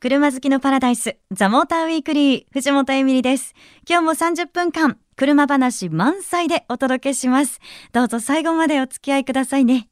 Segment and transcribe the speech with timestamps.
[0.00, 3.54] 車好きのパラダイス、ザ・モーターウィークリー、藤本エミリです。
[3.86, 7.60] 今日も30分間、車話満載でお届けします。
[7.92, 9.88] どうぞ最後までお付き合いくださいね。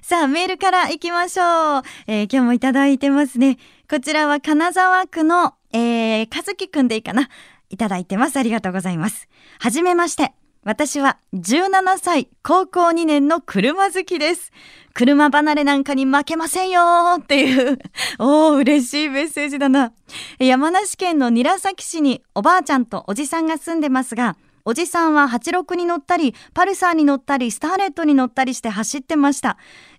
[0.00, 1.82] さあ、メールから行きましょう。
[2.06, 3.58] えー、今日もいただいてますね。
[3.90, 7.28] こちらは金沢区の、えー、和樹くんでいいかな。
[7.68, 8.36] いただいてます。
[8.36, 9.28] ありがとうございます。
[9.58, 10.34] はじめまして。
[10.68, 14.52] 私は17歳、高校2年の車好きです。
[14.92, 16.82] 車離れなんかに負けませんよ
[17.18, 17.78] っていう、
[18.20, 19.94] おー、嬉しいメッセージだな。
[20.38, 29.56] 山梨県の韮崎市におばあちゃんとおじさんが住んでますが、おじさんは86に乗ったり、パルサーに乗ったり、スターレットに乗ったりして走ってました。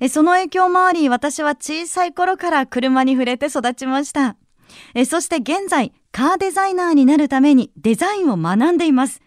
[0.07, 4.35] その影響もあり、私は小さい頃から車に触れて育ちました。
[5.07, 9.19] そして現在、カーデザイナーになるためにデザインを学んでいます。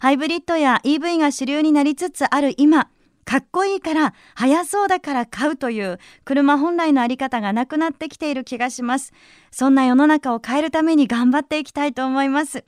[0.00, 2.88] ハイブリッドや EV が主流になりつつある今、
[3.24, 9.12] かっこいいから速そうだから買うという車本来のあり方がなくなってきている気がします。
[9.50, 12.64] そんな世の中を変えるために頑張っていきたいと思います。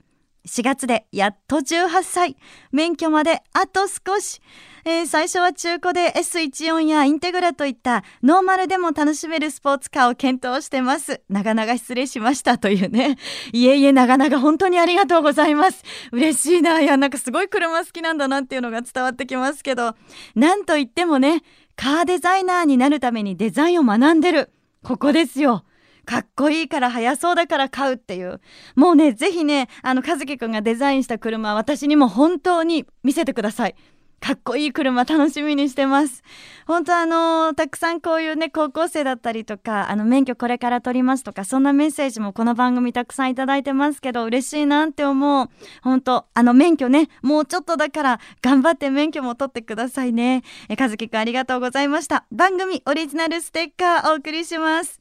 [0.47, 2.37] 4月でやっと18歳。
[2.71, 4.41] 免許まであと少し。
[4.83, 11.21] えー、最初は中古で S14 やインテグラといったノーマルでも楽しめるスポーツカーを検討してます。
[11.29, 13.17] 長々失礼しましたというね。
[13.53, 15.83] いえいえ長々本当にありがとうございます。
[16.11, 16.81] 嬉しいな。
[16.81, 19.95] いや、なんかすごい車好きなんだなっていうのが伝わってきますけど、
[20.33, 21.43] なんといってもね、
[21.75, 24.51] カーデザイナーになるためにデザインを学んでる。
[24.83, 25.63] ここですよ。
[26.11, 28.41] かっこいいから速そうだから買うっていう。
[28.75, 33.75] もうね、ぜひね、あの、和樹くんがデザインした車、私にも本当に見せてください。
[34.19, 36.21] かっこいい車楽しみにしてます。
[36.67, 45.49] 本当あのたくさんこういうね、高校生だったりとか、あの、免許これから取りますとか、そんなメッセージもこの番組たくさんいただいてますけど、嬉しいなって思う。
[45.81, 50.43] 本当あの、免許ね、もうちょっとだから、頑張って免許も取ってくださいね。
[50.67, 52.25] え、和樹くんありがとうございました。
[52.33, 55.00] 番組オリジナルステッカーお送りします。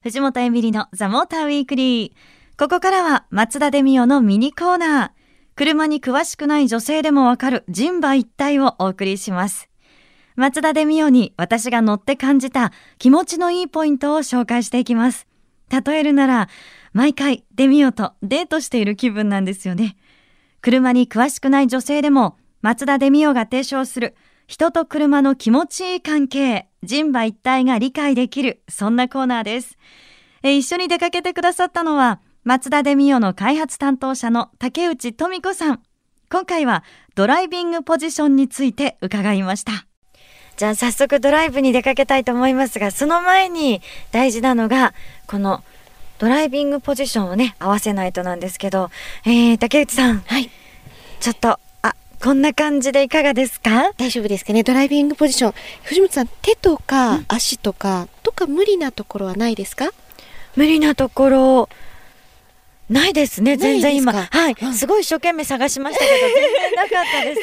[0.02, 2.58] 藤本エミリのザ・モーターウィークリー。
[2.58, 5.10] ここからは松田デミオのミニコーナー。
[5.54, 9.68] 車に詳しくない女性でもわかる人馬一体をお送りします。
[10.36, 15.26] 松田デミオに私が乗って感じた気持ちのいいポイントを紹介していきます。
[15.68, 16.48] 例えるなら、
[16.94, 19.98] 毎回デミオとデートしている気分なんですよね。
[20.62, 24.14] 車に詳しくない女性でも松田デミオが提唱する
[24.50, 29.78] 人と車の気持ちいい関係、人馬一体が理解できる、そんなコーナーです。
[30.42, 35.82] え一緒に出かけてくださったのは、松田デミオの開発担当者の竹内富子さん。
[36.32, 36.82] 今回は
[37.14, 39.86] ドライビングポジションについて伺いました。
[40.56, 44.94] じゃあ早速ドライブに出かけたいと思いますが、その前に大事なのが、
[45.28, 45.62] この
[46.18, 48.90] ドライビングポジションをね、合わせないとなんですけど、
[49.24, 50.18] えー、竹内さん。
[50.26, 50.50] はい。
[51.20, 51.60] ちょっと
[52.22, 53.92] こんな感じでいかがですか？
[53.96, 54.62] 大丈夫ですかね。
[54.62, 55.54] ドライビングポジション。
[55.84, 59.88] 藤本さん、手とか足とか、とか無理なところはないですか？
[60.54, 61.68] 無理なところ、
[62.90, 64.12] ないですね、全然今。
[64.12, 67.40] はい、うん、すごい一生懸命探しましたけど、全然なかったです。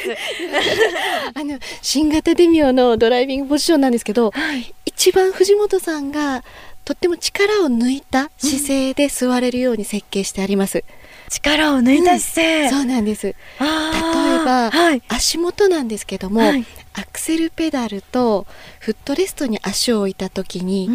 [1.40, 6.44] あの、新型デミオのドライビングポジションなんですけど、はい、一番藤本さんが
[6.88, 10.78] とっても力を抜いた姿勢で座れるように設計してあります。
[10.78, 10.84] うん
[11.28, 13.26] 力を抜いた姿勢、うん、そうなんです。
[13.26, 18.46] 例えば、はい、足元なんですけども、はい、アクセルペダルと
[18.80, 20.88] フットレストに足を置いた時に、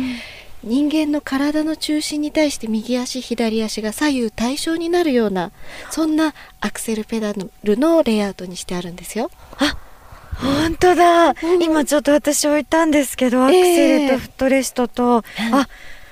[0.64, 5.52] うん、人間の体の中心に対して右足左足が左右対称になるような
[5.92, 9.30] そんなアクセルペダルのレイアウトにしてあるんですよ。
[9.60, 9.78] あ
[10.34, 15.68] 本当だ、うん、今ちょっと私置いたんですけど、アクセルとフットレストと、えー、あ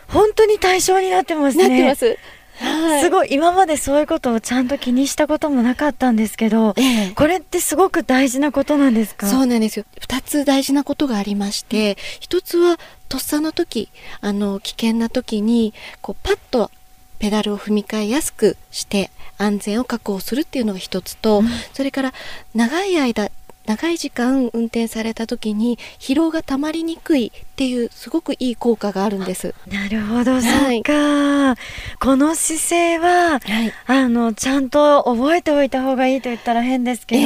[0.07, 1.67] 本当に対象になってますね。
[1.69, 2.17] なってます。
[2.63, 9.25] はい、すごい今までそういうことをちゃんと気にしたこともなかったんですけど、ええ、これってすごく大事なことなんですか？
[9.25, 9.85] そうなんですよ。
[9.99, 11.97] 2つ大事なことがありまして、
[12.31, 12.77] うん、1つは
[13.09, 13.89] とっさの時
[14.21, 16.69] あの危険な時にこうパッと
[17.17, 22.13] ペダルを踏み替えやすくして安全を確保するっていうのが一つと、うん、それから
[22.53, 23.31] 長い間
[23.65, 29.53] 長い時間運転された時に疲労がたまりにくいっていうすごくいい効果があるんです。
[29.67, 31.55] なるほど、はい、そうか。
[31.99, 37.25] この姿勢は、はい、あのちゃんと覚えておいた方がいいと言ったら変ですけど、え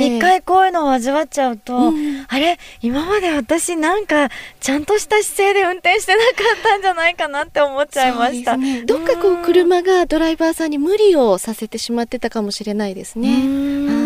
[0.00, 2.58] ー、一回こういうのを味わっちゃうと、うん、あれ？
[2.80, 4.30] 今まで私なんか
[4.60, 6.24] ちゃんとした姿勢で運転してなか
[6.60, 14.03] ったんじゃないかなって思っちゃいました、ね、どっかこう車がドライバーさんに無理をさせてしまってたかもしれないですね。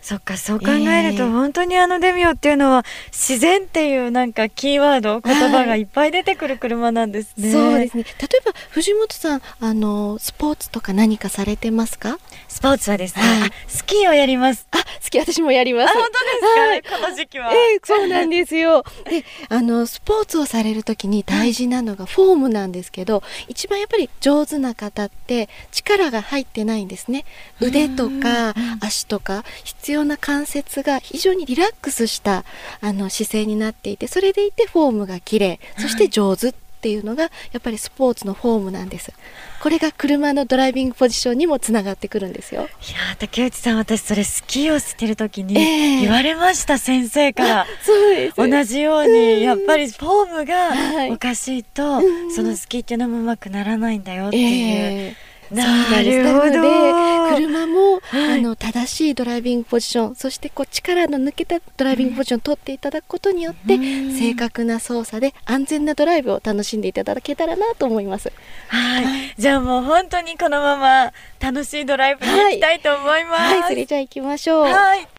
[0.00, 8.04] そっかそう考えると、本当にあのデミオっていうのは自然っていうなんかキーワード言葉がいっぱい出てくる車なんですね、そうですね。
[8.04, 12.18] 例えば藤本さんあのスポーツとか何かされてますか？
[12.48, 14.66] スポーツはですね、はい、スキーをやります
[15.12, 15.94] あスキー私もやります。
[15.94, 18.84] 本当ですか、はい、この時期は、えー、そうなんですよ。
[19.04, 27.24] であのスポーツをされる時に大事なのがフォームなんですけど一番やっぱり上手な方って力が入ってないんですね。
[27.60, 32.44] 腕とか足とか必要な関節が非常にリラックスした
[32.80, 35.60] あの姿勢になっていてそれでいてフォームが綺麗。
[35.78, 39.12] そして上手っていうのがやっぱりスポーツのフォームなんです。
[39.62, 42.62] これが車のドライビングポジションにもつながってくるんですよ。
[42.62, 42.68] いや
[43.20, 45.54] 竹内さん私それスキーをしてる時に
[46.00, 47.66] 言われました、えー、先生から。
[47.82, 48.36] そうです。
[48.36, 54.46] 同じようにやっぱりフォームがおかしいと、はい、そのスキーっていうのもうまくならないんだよっていう。
[54.46, 68.32] えーなるほど車も、はい、あの正しいドライビングポジションそしてこう力の抜けたドライビングポジションを取っていただくことによって、正確な操作で安全なドライブを楽しんでいただけたらなと思います。
[68.68, 73.42] はい、はい、じゃあもう本当にこのまま楽しいドライブに行きたいと思います。
[73.42, 74.62] はい、はい、それじゃあ行きましょう。
[74.64, 75.11] はい。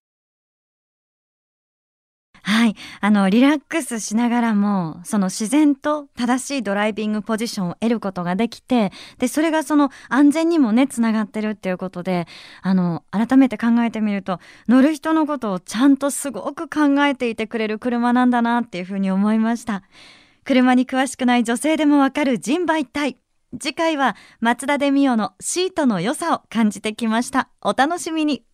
[2.64, 2.76] はい。
[3.02, 12.26] あの、リラックスしながらも、その自然と正しいドライビングポジションを得ることができて、で、それがその安全にもね、つながってるっていうことで、
[12.62, 14.40] あの、改めて考えてみると、
[14.70, 19.84] 乗る人のことをちゃんとすごく考えていてくれる車なんだなっていうふうに思いました。
[20.46, 23.18] 車に詳しくない女性でもわかる人馬一体。
[23.60, 27.50] 次回は松田デミオのシートの良さを感じてきました。
[27.62, 28.46] お楽しみに。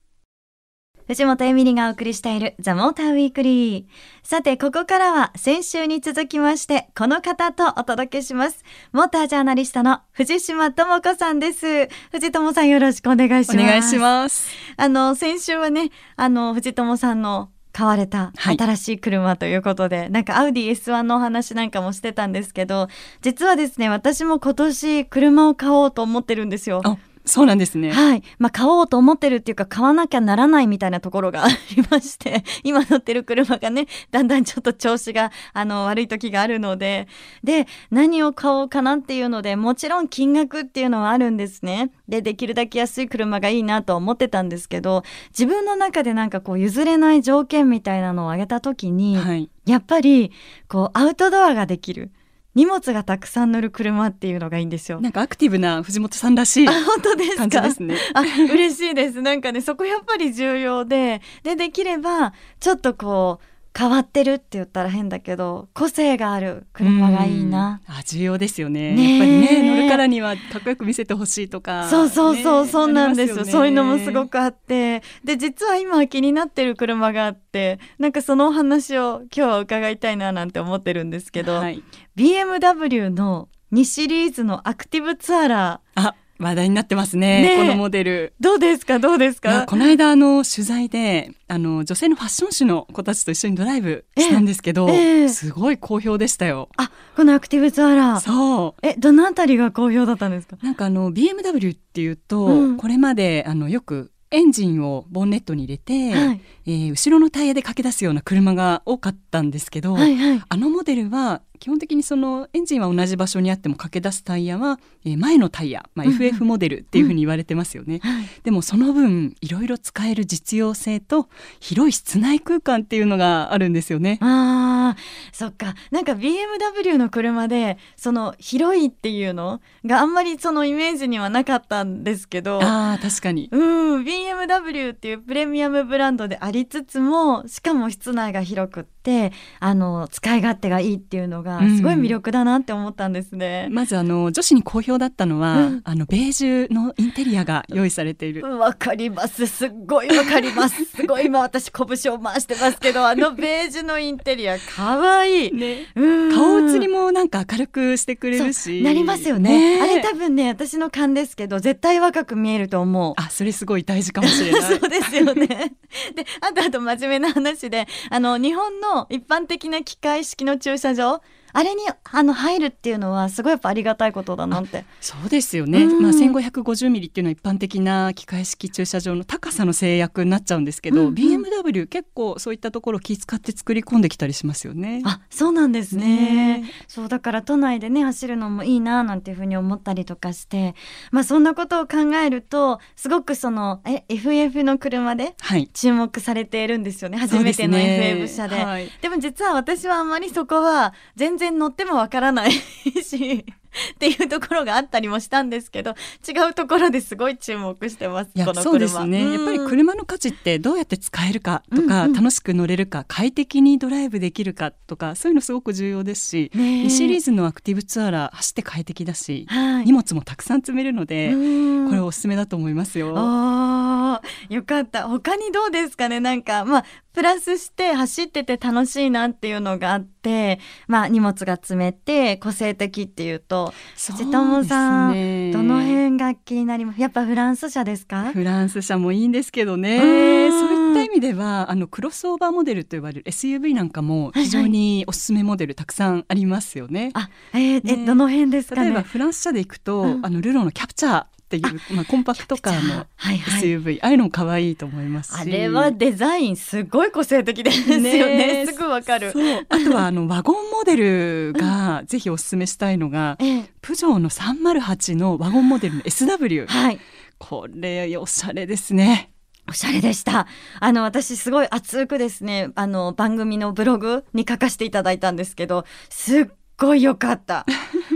[1.09, 3.85] 藤本エミリがお送りしているザ・モーターウィークリー。
[4.21, 8.63] さて、ここからは先週に続きまして、この方とお届けします。
[8.91, 11.87] モータージャーナリストの藤島智子さんです。
[12.11, 13.57] 藤友さんよろしくお願いします。
[13.57, 14.51] お願いします。
[14.77, 22.87] あの、先週はね、あの、藤友さんの買われた新しい車ということで、はい、なんかアウディ S1 のお話なんかもしてたんですけど
[23.21, 26.81] 実はですね私も今年車を買おうと思ってるんですよ。
[27.29, 27.91] そうなんですね。
[27.91, 28.23] はい。
[28.39, 31.55] まあ、買おうと思ってるっていうか、買わなきゃならないみたいなところがあり
[31.89, 37.07] まして、 今乗ってる車がね、だんだんちょっと調子が、あの、悪い時があるので、
[37.43, 41.91] で、何を買おうかなっていうので、もちろん金額っていうのはあるんですね。
[42.07, 50.31] で、できるだけ安い車がいいなと思ってたんですけど、自分の中でなんかこう、譲れない条件みたいなのを挙げた時に、はい、やっぱり、
[50.67, 52.11] こう、アウトドアができる。
[52.55, 54.99] 荷物がたくさん乗る車っていうのがいいんですよ。
[54.99, 57.95] なんかアクティブな藤本さんらしい感じですね。
[58.13, 59.21] あ嬉しいです。
[59.21, 63.45] なんかねそこやっぱり重要ででできればちょっとこう
[63.77, 67.81] 変わってるって言ったら変だけど個性がある車がいいな。
[67.87, 68.93] あ重要ですよね。
[68.93, 71.87] ねやっぱりね乗るからにはかっこよく見せてほしいとか。
[71.89, 81.83] そうそうそう、ね、そうなんですよ、ね、そういうのもすごくあってで実は今気になってる車があってなんかそのお話を今日は伺いたいななんて思ってるんですけど、はい、
[82.15, 86.01] BMW の2シリーズのアクティブツアラー。
[86.01, 88.33] あ話題になってますね、ね、このモデル。
[88.39, 88.97] どうですか？
[88.97, 89.65] どうですか？
[89.67, 96.69] この間あの取材であの女性のファッション誌の子たちと一緒にドライブしたんですけど、えー、すごい好評でしたよ。
[96.77, 98.19] あこのアクティブツアラー。
[98.21, 98.87] そう。
[98.87, 100.57] えどのあたりが好評だったんですか？
[100.63, 118.11] なんかあの BMW っていうと、うん、これまであのよくエンジンをボンネットに入れて、はい、えー、後ろのタイヤで駆け出すような車が多かったんですけど、はいはい、あのモデルは基本的にそのエンジンは同じ場所にあっても駆け出すタイヤは、えー、前のタイヤ、まあ、FF モデルっていうふうに言われてますよね、うん。
[118.11, 121.27] うん、でもその分いろいろ使える実用性と
[121.59, 124.19] 広い室内空間っていうのがあるんですよね。
[124.21, 124.95] あ
[125.33, 125.75] そっか。
[125.91, 132.59] なんか BMW の車でその広いっていうのがあんまりそのイメージにはなかったんですけど。
[132.61, 133.49] あ確かに。
[133.51, 134.03] うん。
[134.03, 143.65] BMW っていうプレミアムブランドでありつつもしかも室内が広くってあの使い勝手がいいっていうのががすごい魅力だなって思ったんですね。
[143.69, 148.43] うん、まずあの女子に好評だったのは、うん、あのベージュのインテリアが用意されている。
[148.57, 149.47] わかります。
[149.47, 150.85] すっごいわかります。
[150.95, 155.87] すごい今私拳を回してますけど、あのベージュのインテリア可愛いね。
[156.33, 158.81] 顔写りもなんか明るくしてくれるし。
[158.83, 163.13] なりますよね、ね、あれ多分ね私の勘ですけど絶対若く見えると思う。
[163.17, 164.61] あそれすごい大事かもしれない。
[164.79, 165.47] そうですよね。
[165.47, 171.21] であとあと真面目な話であの日本の一般的な機械式の駐車場
[171.53, 174.85] あれにあの入るっていうのはすごいやっぱありがたいことだなって。
[175.01, 185.01] そうですよね、うん、まあ、1550ミリっていうのは一般的な機械式駐車場の高さの制約になっちゃうんですけど、うんうん、BMW 結構そういったところ気遣って作り込んできたりしますよね。
[185.05, 190.75] あそうなんですね、ね、そうだから都内でね走るのもいいななんていうふうに思ったりとかして
[191.11, 195.35] まあそんなことを考えるとすごくそのえ FF の車で
[195.73, 198.65] 注目されているんですよね、はい、初めての FF 車で、ね。
[198.65, 202.51] はい、でも実は私はあまりそこは全然乗ってもわからない
[203.03, 203.45] し
[203.93, 205.91] っていうところがあったりもしたんですけど
[206.27, 208.61] 違うところですごい注目してますこの車。
[208.63, 223.13] そうですね、やっぱり車の価値ってどうやって使えるかとか、うんうん、楽しく乗れるか快適にドライブできるかとかそういうのすごく重要ですし、ね、2シリーズのアクティブツアラー走って快適だし、はい、荷物もたくさん積めるのでこれおすすめだと思いますよ。
[223.15, 225.07] あよかった。
[225.07, 226.19] 他にどうですかね？
[226.19, 226.85] なんかまあ
[227.19, 230.57] プラスして走ってて楽しいなっていうのがあって
[230.87, 237.01] まあ荷物が積めて個性的っていうと藤友さんどの辺が気になります？
[237.01, 238.31] やっぱフランス車ですか？
[238.31, 239.99] フランス車もいいんですけどね。
[239.99, 247.11] そういった意味ではあのクロスオーバーモデルと呼ばれる SUV なんかも非常におすすめモデルたくさんありますよね。
[247.13, 258.67] はいはい、あえー、ね、えどの辺ですか、ね、例えばフランス車で行くと、うん、あのルローのキャプチャーっていうまあ、コンパクトカーの SUV あ,、はいはい、ああいうのも可愛いと思いますあれはデザインすごい個性的ですよね。
[258.67, 259.33] すぐわかる。
[259.67, 266.99] あとはあのワゴンモデルがぜひおすすめしたいのが、うん、プジョーの308のワゴンモデルの SW、はい、
[267.39, 269.31] これおしゃれですね。
[269.67, 270.47] おしゃれでした。
[270.79, 276.45] あの、私すごい熱くですね、あの、番組のブログに書かせていただいたんですけど、すっ
[276.77, 277.65] ごい良かった。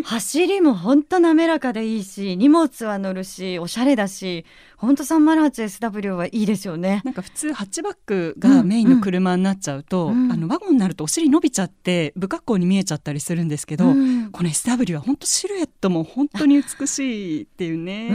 [0.04, 4.46] 走りもほんと滑らかでいいし、荷物は乗るし、おしゃれだし、
[4.78, 7.02] 本当 308SW はいいですよね。
[7.06, 18.10] なんか普通ハッチバックがメインの車になっちゃうと、うんうん、あのワゴンになるとお尻伸びちゃって不格好に見えちゃったりするんですけど、うん、この SW は本当シルエットも本当に美しいっていうね。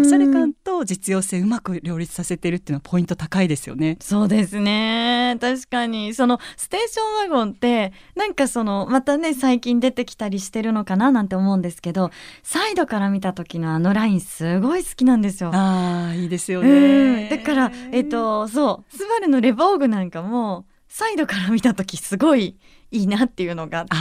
[0.00, 3.98] おしゃれ感と実用性うまく両立させてるっていうのはポイント高いですよね。
[4.00, 5.36] そうですね。
[5.38, 6.14] 確かに。
[6.14, 12.10] そのステーションワゴンってなんかそのまたね最近出てきたりしてるのかななんて思うんですけど
[12.42, 15.50] サイドから見た時のあのラインすごい好きなんですよ。
[15.52, 22.56] ああいいですよね、だからえっ、ー、とそうスバルのレボーグなんかもサイドから見た時すごい
[22.92, 23.94] いいなっていうのがあって。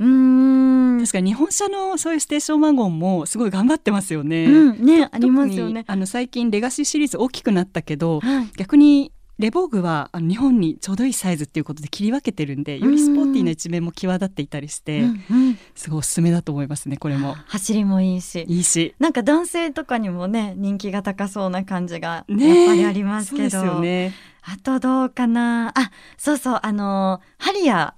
[0.00, 0.98] うん。
[1.00, 4.46] 確かに日本車のそういうステーションワゴンもすごい頑張ってますよね。
[4.46, 5.84] うん、ねありますよね。
[5.86, 17.34] あの最近レガシーシリーズ大きくなったけど、はい、逆にレボーグはあの日本にちょうどいいサイズっていうことで切り分けてるんでよりスポーティーな一面も際立っていたりして、うんうん、すごいおすすめだと思いますねこれも。
[17.46, 18.44] 走りもいいし。
[18.48, 18.94] いいし。
[19.00, 25.72] なんか男性とかにもね人気が高そうな感じがやっぱりありますけど、ね、あとどうかな。
[25.76, 27.94] あそうそうあのハリア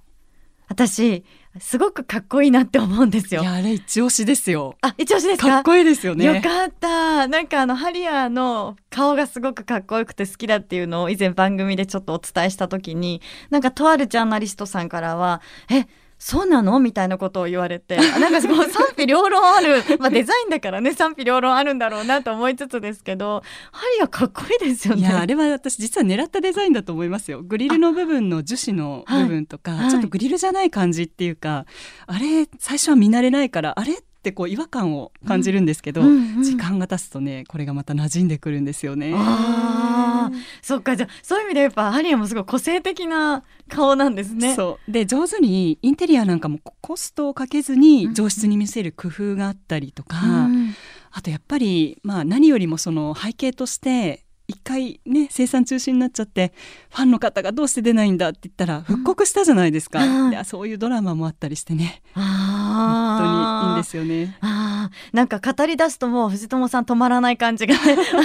[0.67, 1.23] 私
[1.59, 3.41] すごくかっこいいなって思うんですよ。
[3.41, 4.75] いやあれ一押しですよ。
[4.81, 5.47] あ一押しですか？
[5.47, 6.25] かっこいいですよね。
[6.25, 7.27] よかった。
[7.27, 15.87] なんかあのハリアーの顔がすごくかっこよくて好きだっていうのを以前番組でちょっとお伝えした時に、なんかとあるジャーナリストさんからはえ
[16.19, 16.79] そうなの？
[16.79, 25.01] みたいなことを言われて なんかすごい賛否両論ある、まあ、デザインだからね賛否両論あるんだろうなと思いつつですけどハリアかっこいいですよね。
[25.01, 27.43] いやあれは私実は狙ったデザインだと思いますよ。
[27.43, 31.65] グリルの部分の樹脂の部分とか、はい、ちょっとグリルじゃない感じっていうか、は
[32.13, 33.97] い、あれ最初は見慣れないからあれ
[34.27, 39.13] ってこう違和感を感じるんですけど、うんうんうん、時間が経つとねこれがまた馴染んでくるんですよね。
[39.15, 40.29] あ
[40.61, 40.95] そっか。
[40.95, 44.55] じゃあそういう意味でやっぱハリアもすごい個性的な顔なんですね。
[44.55, 44.91] そう。
[44.91, 50.75] で上手にインテリアなんかもコストをかけずに上質に見せる工夫があったりとか、うん、
[51.11, 56.53] あとやっぱり、まあ、何よりもその背景として一回ね生産中止になっちゃって
[56.89, 62.01] ファンの方がどうして出ないんだって言ったら復刻したじゃないですか、うん、そういうドラマもあったりしてね。
[62.13, 62.23] 本
[63.17, 64.37] 当にいいんですよね。
[64.41, 67.77] あなんか語り出すともう藤友さん止まらない感じが、 あ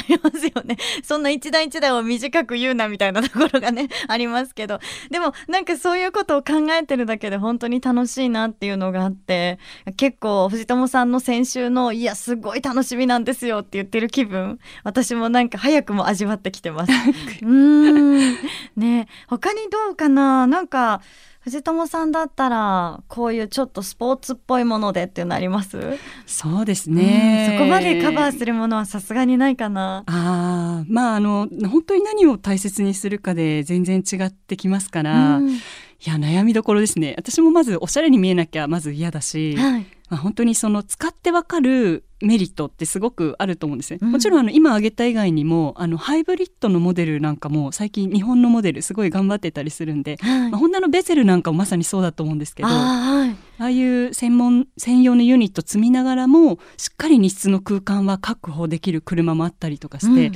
[0.08, 0.76] りますよね。
[1.02, 4.80] そんな一台一台を短く言うなみたいなところがねありますけど。
[5.10, 9.58] でもなんかそういうことを考えてるだけで本当に楽しいなっていうのがあって
[9.96, 16.92] 結構藤友さんの先週の「いやすごい楽しみなんですよ」って言ってる気分私もなんか早くも味わってきてます。
[17.42, 18.36] うん。
[18.76, 19.08] ね。
[19.26, 20.46] 他にどうかな？
[20.46, 21.02] なんか
[21.40, 25.98] 藤友さんだったらこういうちょっとスポーツっぽいものでっていうのあります？
[26.24, 30.04] そうですね、うん、そこまでカバーするものはさすがにないかな。
[30.06, 35.58] あまああの本当に何を大切にするかで全然違ってきますから、うん、い
[36.04, 37.14] や悩みどころですね。
[37.16, 60.30] 私もまずおしゃれに見えなきゃまず嫌だし、はい、まあ、本当にその使ってわかるメリットってすごくあると思うんですね、うん、もちろんあの今挙げた以外にもあのハイブリッドのモデルなんかも最近日本のモデルすごい頑張ってたりするんで、はい、まあ、ホンダのベゼルなんかもまさにそうだと思うんですけどあはい、ああいう専門専用のユニット積みながらもしっかり荷室の空間は確保できる車もあったりとかして、う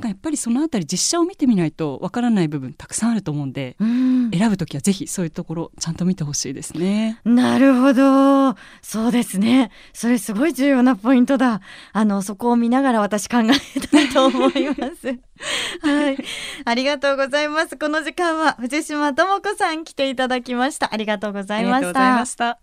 [0.00, 7.20] ん、やっぱりそのあたり実車を見てみないとわからない部分たくさんあると思うんで、うん、選ぶ時はぜひそういうところちゃんと見てほしいですね。
[7.24, 11.60] なるほどそうですねそれすごい重要なポイントだ。
[11.92, 15.18] あののそこを見ながら私考えたいと思います。
[15.82, 16.18] はい。
[16.64, 17.76] ありがとうございます。
[17.76, 20.92] この時間は藤島智子さん来ていただきました。
[20.92, 22.58] ありがとうございました。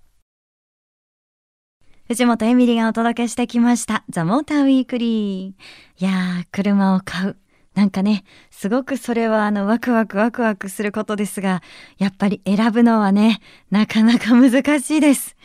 [2.08, 4.04] 藤本エミリがお届けしてきました。
[4.10, 6.04] ザ・モーターウィークリー。
[6.04, 7.38] いやー車を買う。
[7.76, 11.62] なんかね、すごくそれはあのワクワクワクワクすることですが、
[11.98, 15.36] やっぱり選ぶのはね、なかなか難しいです。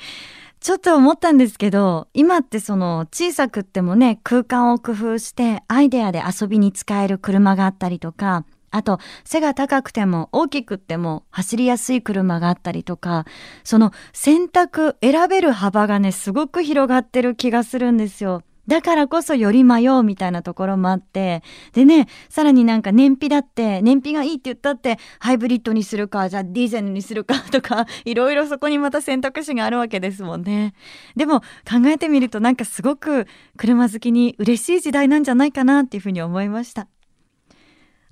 [0.64, 13.26] ちょっと思ったんですけど、今ってその小さくってもね、空間を工夫してアイデアで遊びに使える車があったりとか、あと背が高くても大きくっても走りやすい車があったりとか、
[13.62, 18.40] その選択、選べる幅がね、すごく広がってる気がするんですよ。
[18.66, 21.42] だからこそより迷うみたいなところもあって、
[21.72, 30.74] でね、さらになんか燃費だって、燃費がいいって言ったって、ハイブリッドにするか、じゃあディーゼルにするか とか、いろいろそこにまた選択肢があるわけですもんね。
[31.16, 36.93] でも考えてみるとなんかすごく車好きに嬉しい時代なんじゃないかなっていうふうに思いました。